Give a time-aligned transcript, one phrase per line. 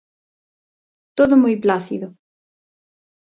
[1.17, 2.07] Todo moi plácido.